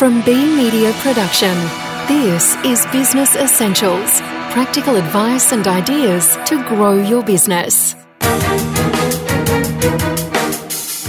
[0.00, 1.54] From B Media Production,
[2.08, 7.92] this is Business Essentials practical advice and ideas to grow your business.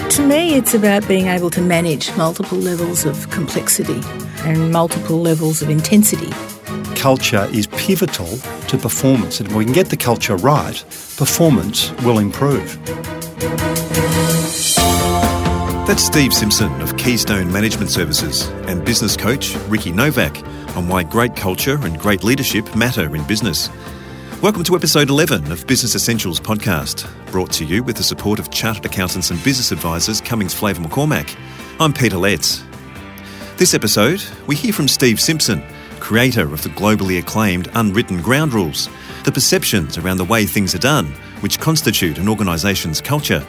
[0.10, 4.02] To me, it's about being able to manage multiple levels of complexity
[4.40, 6.34] and multiple levels of intensity.
[6.94, 8.28] Culture is pivotal
[8.68, 10.84] to performance, and if we can get the culture right,
[11.16, 12.78] performance will improve.
[15.92, 20.38] That's Steve Simpson of Keystone Management Services and business coach Ricky Nowak
[20.78, 23.70] on why great culture and great leadership matter in business.
[24.42, 28.50] Welcome to episode 11 of Business Essentials podcast, brought to you with the support of
[28.52, 31.38] chartered accountants and business advisors Cummings Flavel McCormack.
[31.78, 32.64] I'm Peter Letts.
[33.58, 35.62] This episode, we hear from Steve Simpson,
[36.00, 38.88] creator of the globally acclaimed Unwritten Ground Rules,
[39.26, 41.08] the perceptions around the way things are done,
[41.42, 43.46] which constitute an organisation's culture.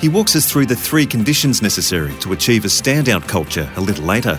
[0.00, 4.04] He walks us through the three conditions necessary to achieve a standout culture a little
[4.04, 4.38] later.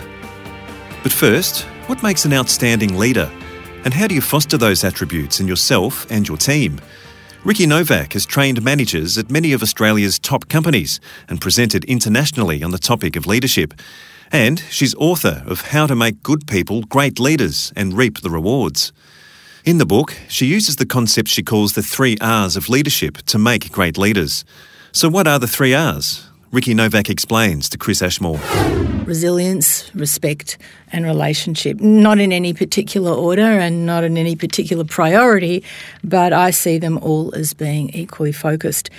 [1.02, 3.30] But first, what makes an outstanding leader?
[3.84, 6.80] And how do you foster those attributes in yourself and your team?
[7.44, 12.70] Ricky Nowak has trained managers at many of Australia's top companies and presented internationally on
[12.70, 13.74] the topic of leadership.
[14.32, 18.92] And she's author of How to Make Good People Great Leaders and Reap the Rewards.
[19.64, 23.38] In the book, she uses the concept she calls the three R's of leadership to
[23.38, 24.44] make great leaders.
[24.92, 26.26] So, what are the three R's?
[26.50, 28.40] Ricky Nowak explains to Chris Ashmore.
[29.04, 30.58] Resilience, respect,
[30.90, 31.78] and relationship.
[31.78, 35.62] Not in any particular order and not in any particular priority,
[36.02, 38.90] but I see them all as being equally focused.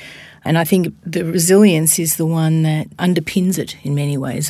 [0.45, 4.50] And I think the resilience is the one that underpins it in many ways.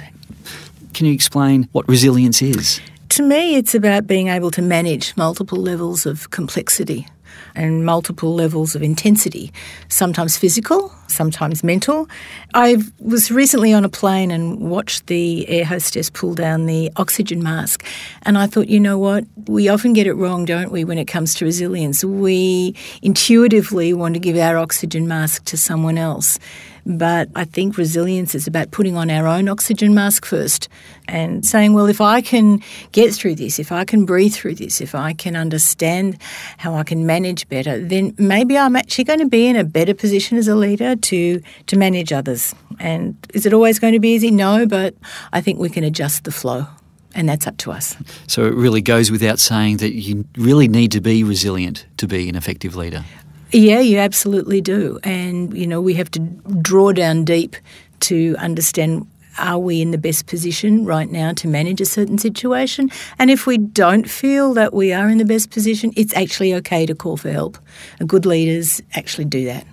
[0.93, 2.79] Can you explain what resilience is?
[3.09, 7.07] To me, it's about being able to manage multiple levels of complexity
[7.55, 9.51] and multiple levels of intensity,
[9.89, 12.09] sometimes physical, sometimes mental.
[12.53, 17.43] I was recently on a plane and watched the air hostess pull down the oxygen
[17.43, 17.85] mask,
[18.23, 19.25] and I thought, you know what?
[19.47, 22.03] We often get it wrong, don't we, when it comes to resilience?
[22.03, 26.39] We intuitively want to give our oxygen mask to someone else.
[26.85, 30.67] But I think resilience is about putting on our own oxygen mask first
[31.07, 32.61] and saying, well, if I can
[32.91, 36.17] get through this, if I can breathe through this, if I can understand
[36.57, 39.93] how I can manage better, then maybe I'm actually going to be in a better
[39.93, 42.55] position as a leader to, to manage others.
[42.79, 44.31] And is it always going to be easy?
[44.31, 44.95] No, but
[45.33, 46.67] I think we can adjust the flow
[47.13, 47.95] and that's up to us.
[48.27, 52.29] So it really goes without saying that you really need to be resilient to be
[52.29, 53.03] an effective leader.
[53.51, 54.99] Yeah, you absolutely do.
[55.03, 56.19] And, you know, we have to
[56.61, 57.55] draw down deep
[58.01, 59.07] to understand
[59.37, 62.89] are we in the best position right now to manage a certain situation?
[63.17, 66.85] And if we don't feel that we are in the best position, it's actually okay
[66.85, 67.57] to call for help.
[67.99, 69.65] And good leaders actually do that.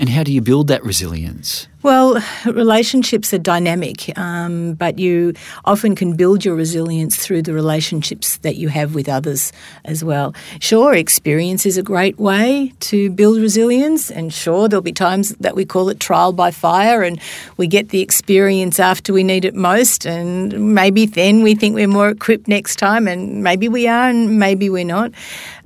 [0.00, 1.68] And how do you build that resilience?
[1.82, 5.34] Well, relationships are dynamic, um, but you
[5.66, 9.52] often can build your resilience through the relationships that you have with others
[9.84, 10.34] as well.
[10.60, 15.54] Sure, experience is a great way to build resilience, and sure, there'll be times that
[15.54, 17.20] we call it trial by fire and
[17.58, 21.88] we get the experience after we need it most, and maybe then we think we're
[21.88, 25.12] more equipped next time, and maybe we are, and maybe we're not.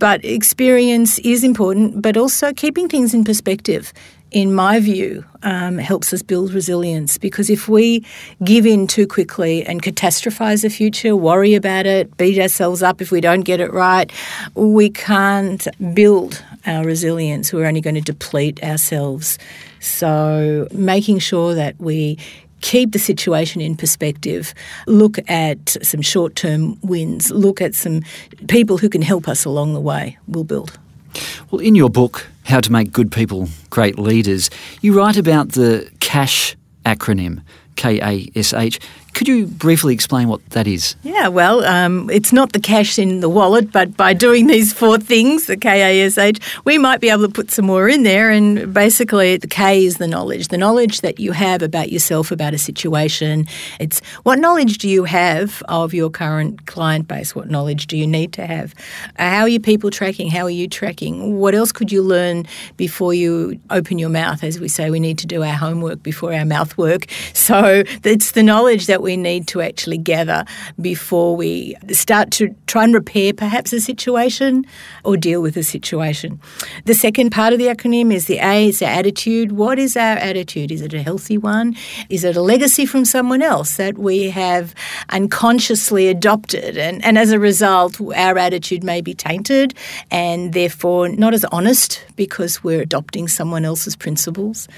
[0.00, 3.92] But experience is important, but also keeping things in perspective
[4.34, 7.16] in my view, um, helps us build resilience.
[7.16, 8.04] Because if we
[8.42, 13.12] give in too quickly and catastrophize the future, worry about it, beat ourselves up if
[13.12, 14.12] we don't get it right,
[14.56, 17.52] we can't build our resilience.
[17.52, 19.38] We're only going to deplete ourselves.
[19.78, 22.18] So, making sure that we
[22.60, 24.52] keep the situation in perspective,
[24.88, 28.02] look at some short term wins, look at some
[28.48, 30.76] people who can help us along the way, we'll build.
[31.50, 34.50] Well, in your book, How to Make Good People Great Leaders,
[34.82, 37.42] you write about the CASH acronym,
[37.76, 38.78] K A S H.
[39.14, 40.96] Could you briefly explain what that is?
[41.04, 44.98] Yeah, well, um, it's not the cash in the wallet, but by doing these four
[44.98, 48.30] things, the KASH, we might be able to put some more in there.
[48.30, 52.54] And basically, the K is the knowledge, the knowledge that you have about yourself, about
[52.54, 53.46] a situation.
[53.78, 57.36] It's what knowledge do you have of your current client base?
[57.36, 58.74] What knowledge do you need to have?
[59.14, 60.28] How are your people tracking?
[60.28, 61.38] How are you tracking?
[61.38, 62.46] What else could you learn
[62.76, 64.42] before you open your mouth?
[64.42, 67.06] As we say, we need to do our homework before our mouth work.
[67.32, 70.44] So it's the knowledge that we need to actually gather
[70.80, 74.66] before we start to try and repair perhaps a situation
[75.04, 76.40] or deal with a situation.
[76.86, 79.52] The second part of the acronym is the A, is the attitude.
[79.52, 80.72] What is our attitude?
[80.72, 81.76] Is it a healthy one?
[82.08, 84.74] Is it a legacy from someone else that we have
[85.10, 86.76] unconsciously adopted.
[86.76, 89.74] And, and as a result, our attitude may be tainted
[90.10, 94.68] and therefore not as honest because we're adopting someone else's principles.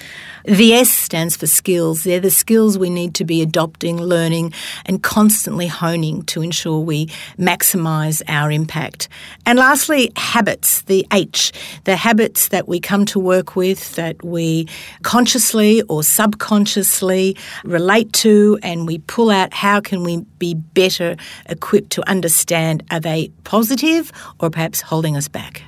[0.45, 2.05] The S stands for skills.
[2.05, 4.47] They're the skills we need to be adopting, learning,
[4.87, 7.07] and constantly honing to ensure we
[7.51, 9.09] maximise our impact.
[9.45, 11.53] And lastly, habits, the H,
[11.85, 14.69] the habits that we come to work with, that we
[15.03, 21.17] consciously or subconsciously relate to, and we pull out how can we be better
[21.49, 25.63] equipped to understand are they positive or perhaps holding us back?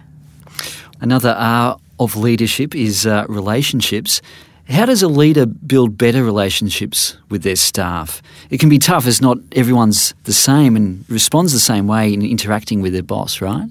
[1.01, 4.21] Another R of leadership is uh, relationships.
[4.69, 8.20] How does a leader build better relationships with their staff?
[8.50, 12.23] It can be tough as not everyone's the same and responds the same way in
[12.23, 13.67] interacting with their boss, right?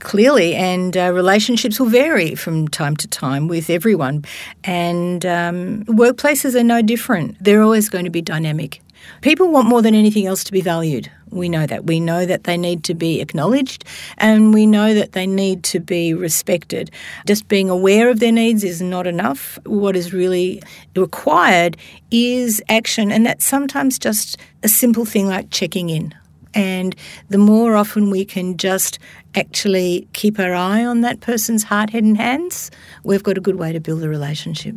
[0.00, 4.24] Clearly, and uh, relationships will vary from time to time with everyone.
[4.64, 7.36] And um, workplaces are no different.
[7.40, 8.82] They're always going to be dynamic.
[9.20, 11.10] People want more than anything else to be valued.
[11.30, 11.84] We know that.
[11.86, 13.84] We know that they need to be acknowledged
[14.18, 16.90] and we know that they need to be respected.
[17.26, 19.58] Just being aware of their needs is not enough.
[19.64, 20.62] What is really
[20.94, 21.76] required
[22.10, 26.14] is action, and that's sometimes just a simple thing like checking in.
[26.54, 26.94] And
[27.30, 28.98] the more often we can just
[29.34, 32.70] actually keep our eye on that person's heart, head, and hands,
[33.04, 34.74] we've got a good way to build a relationship.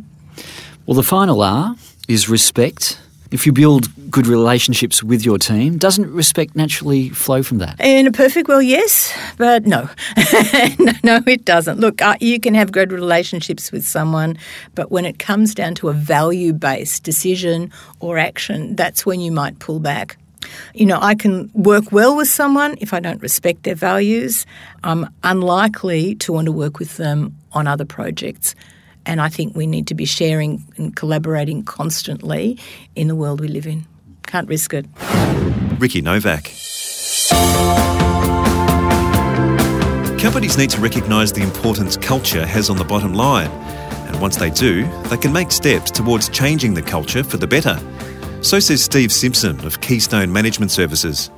[0.86, 1.76] Well, the final R
[2.08, 2.98] is respect
[3.30, 7.80] if you build good relationships with your team, doesn't respect naturally flow from that?
[7.80, 9.88] In a perfect world, yes, but no.
[11.02, 11.80] no, it doesn't.
[11.80, 14.38] Look, uh, you can have good relationships with someone,
[14.74, 19.32] but when it comes down to a value based decision or action, that's when you
[19.32, 20.16] might pull back.
[20.74, 24.46] You know, I can work well with someone if I don't respect their values.
[24.84, 28.54] I'm unlikely to want to work with them on other projects.
[29.06, 32.58] And I think we need to be sharing and collaborating constantly
[32.96, 33.86] in the world we live in.
[34.24, 34.84] Can't risk it.
[35.78, 36.52] Ricky Nowak.
[40.18, 43.50] Companies need to recognise the importance culture has on the bottom line.
[44.08, 47.78] And once they do, they can make steps towards changing the culture for the better.
[48.42, 51.30] So says Steve Simpson of Keystone Management Services.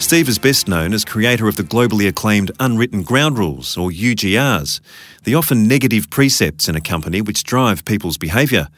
[0.00, 4.80] Steve is best known as creator of the globally acclaimed Unwritten Ground Rules, or UGRs,
[5.24, 8.68] the often negative precepts in a company which drive people's behaviour.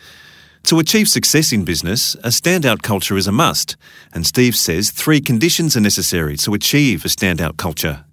[0.65, 3.77] To achieve success in business, a standout culture is a must,
[4.13, 8.05] and Steve says three conditions are necessary to achieve a standout culture.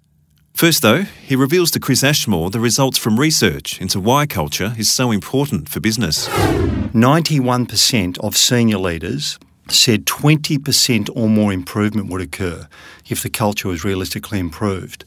[0.54, 4.88] First, though, he reveals to Chris Ashmore the results from research into why culture is
[4.88, 6.28] so important for business.
[6.28, 9.38] 91% of senior leaders
[9.72, 12.68] said 20% or more improvement would occur
[13.08, 15.04] if the culture was realistically improved.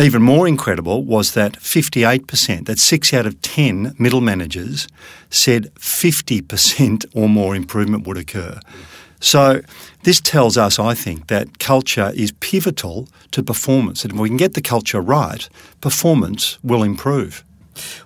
[0.00, 4.86] Even more incredible was that 58%, that 6 out of 10 middle managers,
[5.28, 8.60] said 50% or more improvement would occur.
[9.20, 9.62] So,
[10.04, 14.04] this tells us, I think, that culture is pivotal to performance.
[14.04, 15.48] And if we can get the culture right,
[15.80, 17.44] performance will improve.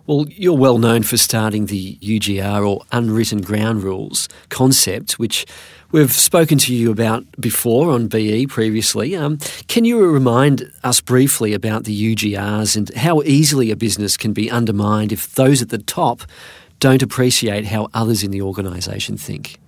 [0.06, 5.46] Well, you're well known for starting the UGR or unwritten ground rules concept, which
[5.92, 9.14] we've spoken to you about before on BE previously.
[9.14, 9.38] Um,
[9.68, 14.50] can you remind us briefly about the UGRs and how easily a business can be
[14.50, 16.22] undermined if those at the top
[16.80, 19.58] don't appreciate how others in the organisation think?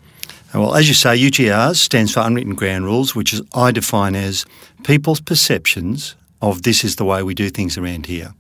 [0.53, 4.47] Well, as you say, UGRs stands for Unwritten Ground Rules, which is, I define as
[4.85, 6.15] people's perceptions
[6.51, 8.35] of this is the way we do things around here.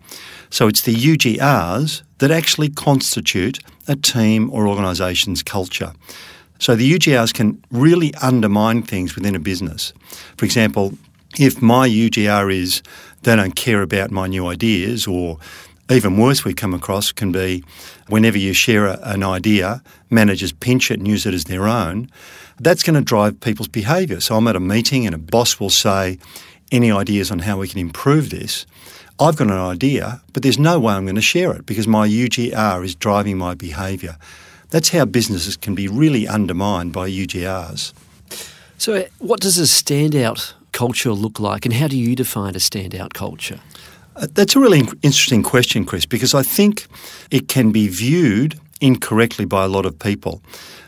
[0.51, 3.59] So it's the UGRs that actually constitute
[3.89, 5.93] a team or organisation's culture.
[6.59, 9.93] So the UGRs can really undermine things within a business.
[10.37, 10.93] For example,
[11.39, 12.83] if my UGR is
[13.23, 15.39] they don't care about my new ideas, or
[15.91, 17.65] even worse, we come across can be
[18.09, 22.11] whenever you share a, an idea, managers pinch it and use it as their own.
[22.61, 24.21] That's going to drive people's behaviour.
[24.21, 26.19] So I'm at a meeting and a boss will say,
[26.75, 28.67] any ideas on how we can improve this.
[29.21, 32.09] I've got an idea, but there's no way I'm going to share it because my
[32.09, 34.17] UGR is driving my behaviour.
[34.71, 37.93] That's how businesses can be really undermined by UGRs.
[38.77, 43.13] So, what does a standout culture look like, and how do you define a standout
[43.13, 43.61] culture?
[44.17, 46.87] Uh, that's a really interesting question, Chris, because I think
[47.31, 50.43] it can be viewed incorrectly by a lot of people.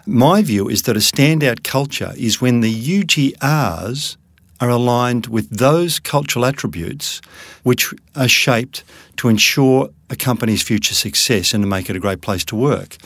[0.04, 4.16] My view is that a standout culture is when the UGRs
[4.60, 7.20] are aligned with those cultural attributes
[7.62, 8.84] which are shaped
[9.16, 12.96] to ensure a company's future success and to make it a great place to work.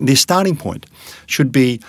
[0.00, 0.86] Their starting point
[1.26, 1.80] should be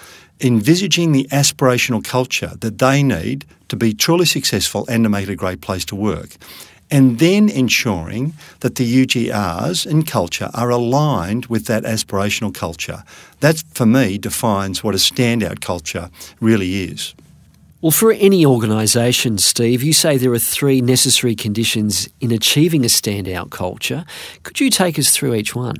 [0.41, 5.31] envisaging the aspirational culture that they need to be truly successful and to make it
[5.31, 6.35] a great place to work.
[6.91, 13.03] And then ensuring that the UGRs and culture are aligned with that aspirational culture.
[13.41, 17.13] That, for me, defines what a standout culture really is.
[17.81, 22.89] Well, for any organisation, Steve, you say there are three necessary conditions in achieving a
[22.89, 24.03] standout culture.
[24.43, 25.77] Could you take us through each one?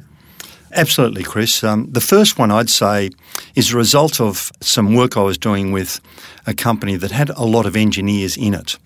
[0.72, 1.62] Absolutely, Chris.
[1.62, 3.10] Um, the first one I'd say
[3.56, 6.00] is a result of some work I was doing with
[6.48, 8.78] a company that had a lot of engineers in it.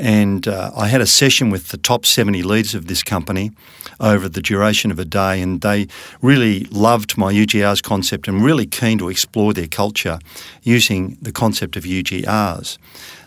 [0.00, 3.50] And uh, I had a session with the top 70 leaders of this company
[4.00, 5.88] over the duration of a day, and they
[6.22, 10.18] really loved my UGRs concept and really keen to explore their culture
[10.62, 12.78] using the concept of UGRs.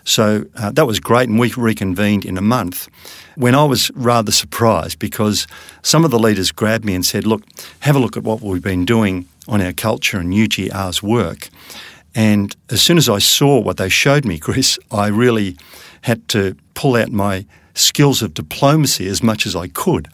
[0.02, 2.88] So uh, that was great, and we reconvened in a month
[3.36, 5.46] when I was rather surprised because
[5.82, 7.44] some of the leaders grabbed me and said, Look,
[7.80, 11.50] have a look at what we've been doing on our culture and UGR's work.
[12.16, 15.56] And as soon as I saw what they showed me, Chris, I really
[16.04, 20.06] had to pull out my skills of diplomacy as much as I could.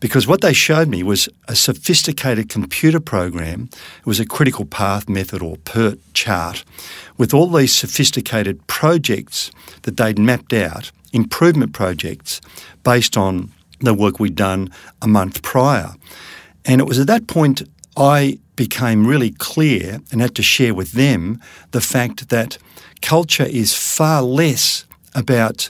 [0.00, 3.68] Because what they showed me was a sophisticated computer program.
[3.98, 6.64] It was a critical path method or PERT chart
[7.18, 9.50] with all these sophisticated projects
[9.82, 12.40] that they'd mapped out, improvement projects
[12.82, 14.70] based on the work we'd done
[15.02, 15.90] a month prior.
[16.64, 17.62] And it was at that point
[17.94, 22.56] I became really clear and had to share with them the fact that
[23.02, 24.85] culture is far less
[25.16, 25.68] about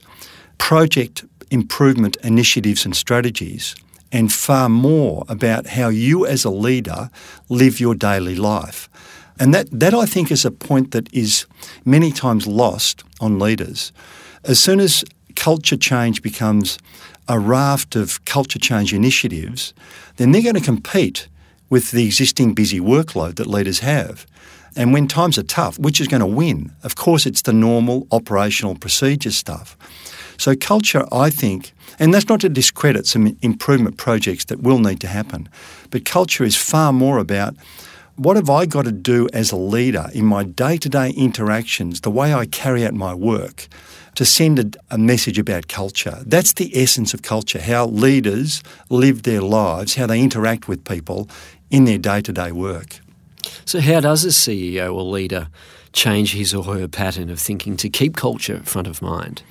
[0.59, 3.75] project improvement initiatives and strategies
[4.13, 7.11] and far more about how you as a leader
[7.49, 8.89] live your daily life.
[9.39, 11.47] And that, that I think is a point that is
[11.85, 13.93] many times lost on leaders.
[14.45, 16.79] As soon as culture change becomes
[17.29, 19.75] a raft of culture change initiatives,
[20.17, 21.29] then they're going to compete
[21.69, 24.27] with the existing busy workload that leaders have.
[24.77, 26.73] And when times are tough, which is going to win?
[26.83, 29.77] Of course, it's the normal operational procedure stuff.
[30.37, 35.01] So, culture, I think, and that's not to discredit some improvement projects that will need
[35.01, 35.49] to happen,
[35.91, 37.57] but culture is far more about
[38.17, 42.03] what have I got to do as a leader in my day to day interactions,
[42.03, 43.69] the way I carry out my work,
[44.15, 46.23] to send a, a, message about culture.
[46.25, 51.29] That's the essence of culture, how leaders live their lives, how they interact with people
[51.71, 53.01] in their day to day work.
[53.67, 55.49] So, how does a CEO or leader
[55.93, 59.43] change his or her pattern of thinking to keep culture front of mind?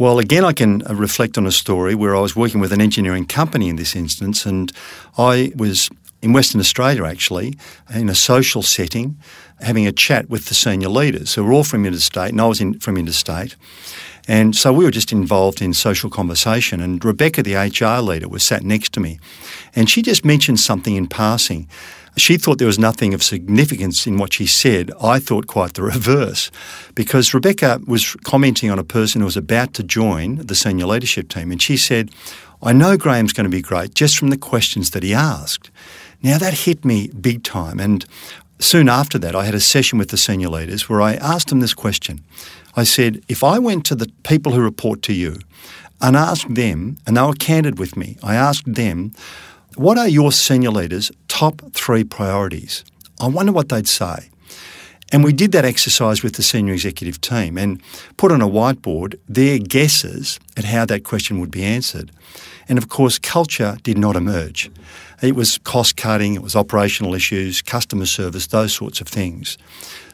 [0.00, 2.80] Well, again, I can uh, reflect on a story where I was working with an
[2.80, 4.72] engineering company in this instance, and
[5.16, 5.88] I was
[6.22, 7.56] in Western Australia actually,
[7.94, 9.16] in a social setting,
[9.60, 12.60] having a chat with the senior leaders who were all from interstate, and I was
[12.60, 13.54] in, from interstate.
[14.26, 16.80] And so we were just involved in social conversation.
[16.80, 19.20] And Rebecca, the HR leader, was sat next to me.
[19.76, 21.68] And she just mentioned something in passing.
[22.16, 24.90] She thought there was nothing of significance in what she said.
[25.02, 26.50] I thought quite the reverse,
[26.94, 31.28] because Rebecca was commenting on a person who was about to join the senior leadership
[31.28, 32.10] team, and she said,
[32.62, 35.70] I know Graham's going to be great just from the questions that he asked.
[36.22, 38.06] Now, that hit me big time, and
[38.58, 41.60] soon after that, I had a session with the senior leaders where I asked them
[41.60, 42.24] this question.
[42.74, 45.38] I said, If I went to the people who report to you
[46.00, 49.12] and asked them, and they were candid with me, I asked them,
[49.76, 52.84] what are your senior leaders' top three priorities?
[53.20, 54.30] I wonder what they'd say.
[55.12, 57.80] And we did that exercise with the senior executive team and
[58.16, 62.10] put on a whiteboard their guesses at how that question would be answered.
[62.68, 64.70] And of course, culture did not emerge.
[65.22, 69.56] It was cost cutting, it was operational issues, customer service, those sorts of things.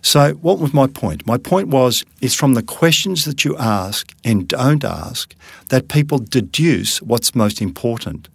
[0.02, 1.26] So, what was my point?
[1.26, 5.34] My point was it's from the questions that you ask and don't ask
[5.70, 8.28] that people deduce what's most important.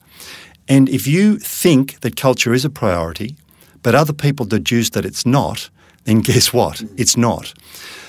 [0.67, 3.35] And if you think that culture is a priority,
[3.83, 5.69] but other people deduce that it's not,
[6.03, 6.83] then guess what?
[6.97, 7.53] It's not.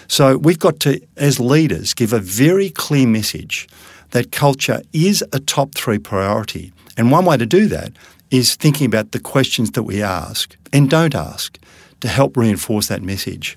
[0.08, 3.68] So we've got to, as leaders, give a very clear message
[4.10, 6.72] that culture is a top three priority.
[6.96, 7.92] And one way to do that
[8.30, 11.58] is thinking about the questions that we ask and don't ask
[12.00, 13.56] to help reinforce that message.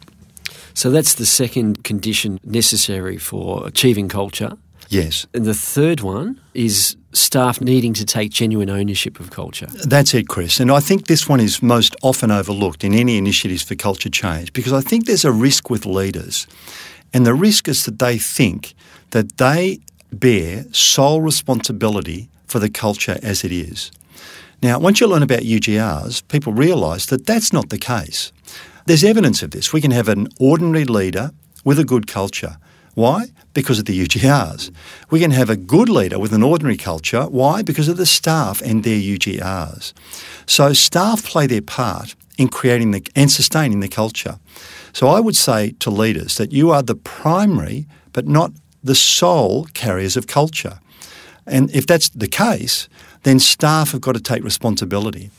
[0.73, 4.57] So that's the second condition necessary for achieving culture.
[4.91, 5.25] Yes.
[5.33, 9.67] And the third one is staff needing to take genuine ownership of culture.
[9.67, 10.59] That's it, Chris.
[10.59, 14.51] And I think this one is most often overlooked in any initiatives for culture change
[14.51, 16.45] because I think there's a risk with leaders.
[17.13, 18.73] And the risk is that they think
[19.11, 19.79] that they
[20.11, 23.91] bear sole responsibility for the culture as it is.
[24.61, 28.33] Now, once you learn about UGRs, people realise that that's not the case.
[28.87, 29.71] There's evidence of this.
[29.71, 31.31] We can have an ordinary leader
[31.63, 32.57] with a good culture
[32.93, 33.27] why?
[33.53, 34.71] Because of the UGRs.
[35.09, 37.23] We can have a good leader with an ordinary culture.
[37.23, 37.61] Why?
[37.61, 39.93] Because of the staff and their UGRs.
[40.45, 44.39] So staff play their part in creating the, and sustaining the culture.
[44.93, 48.51] So I would say to leaders that you are the primary but not
[48.83, 50.79] the sole carriers of culture.
[51.45, 52.87] And if that's the case,
[53.23, 55.29] then staff have got to take responsibility.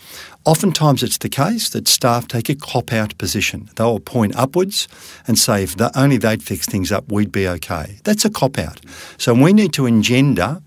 [0.44, 3.70] Oftentimes, it's the case that staff take a cop out position.
[3.76, 4.88] They'll point upwards
[5.26, 7.98] and say, if only they'd fix things up, we'd be okay.
[8.04, 8.80] That's a cop out.
[9.18, 10.62] So, we need to engender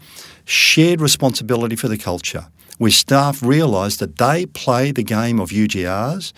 [0.46, 6.34] shared responsibility for the culture where staff realise that they play the game of UGRs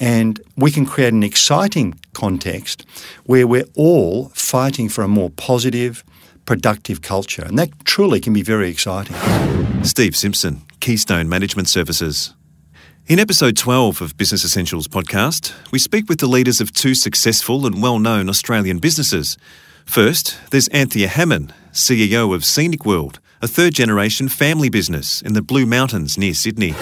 [0.00, 2.86] and we can create an exciting context
[3.24, 6.04] where we're all fighting for a more positive,
[6.48, 7.44] productive culture.
[7.44, 9.14] And that truly can be very exciting.
[9.84, 12.32] Steve Simpson, Keystone Management Services.
[13.06, 17.66] In episode 12 of Business Essentials podcast, we speak with the leaders of two successful
[17.66, 19.36] and well known Australian businesses.
[19.84, 25.42] First, there's Anthea Hammond, CEO of Scenic World, a third generation family business in the
[25.42, 26.74] Blue Mountains near Sydney.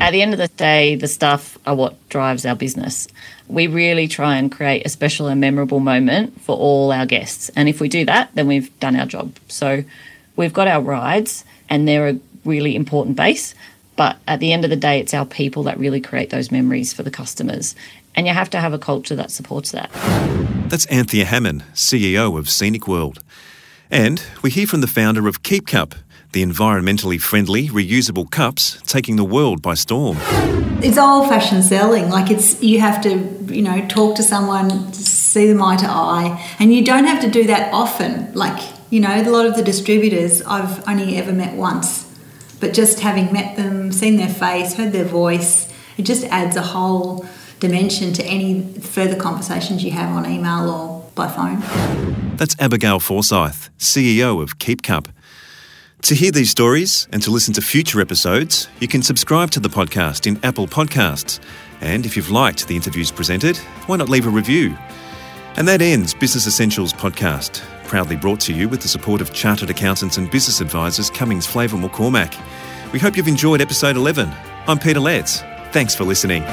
[0.00, 3.08] At the end of the day, the staff are what drives our business.
[3.48, 7.50] We really try and create a special and memorable moment for all our guests.
[7.56, 9.34] And if we do that, then we've done our job.
[9.48, 9.82] So
[10.36, 13.56] we've got our rides, and they're a really important base.
[13.96, 16.92] But at the end of the day, it's our people that really create those memories
[16.92, 17.74] for the customers.
[18.14, 19.90] And you have to have a culture that supports that.
[20.68, 23.20] That's Anthea Hammond, CEO of Scenic World.
[23.90, 25.94] And we hear from the founder of Keep Cup,
[26.32, 30.18] the environmentally friendly, reusable cups taking the world by storm.
[30.82, 32.10] It's old fashioned selling.
[32.10, 33.16] Like it's you have to,
[33.52, 37.30] you know, talk to someone, see them eye to eye, and you don't have to
[37.30, 38.32] do that often.
[38.34, 42.08] Like, you know, a lot of the distributors I've only ever met once
[42.60, 46.62] but just having met them, seen their face, heard their voice, it just adds a
[46.62, 47.26] whole
[47.60, 51.60] dimension to any further conversations you have on email or by phone.
[52.36, 55.08] That's Abigail Forsyth, CEO of Keep Cup.
[56.02, 59.68] To hear these stories and to listen to future episodes, you can subscribe to the
[59.68, 61.40] podcast in Apple Podcasts.
[61.80, 63.56] And if you've liked the interviews presented,
[63.86, 64.76] why not leave a review?
[65.56, 69.70] And that ends Business Essentials podcast, proudly brought to you with the support of chartered
[69.70, 72.32] accountants and business advisors Cummings Flavel McCormack.
[72.92, 74.32] We hope you've enjoyed episode 11.
[74.68, 75.40] I'm Peter Letts.
[75.72, 76.44] Thanks for listening.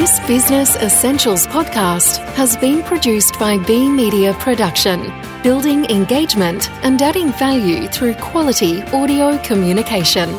[0.00, 7.32] This Business Essentials podcast has been produced by B Media Production, building engagement and adding
[7.32, 10.30] value through quality audio communication.